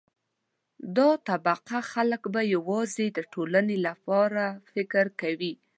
دا 0.97 1.09
طبقه 1.27 1.79
خلک 1.91 2.21
به 2.33 2.41
یوازې 2.55 3.05
د 3.11 3.19
ټولنې 3.33 3.77
لپاره 3.87 4.43
فکر 4.71 5.05
کوي. 5.21 5.53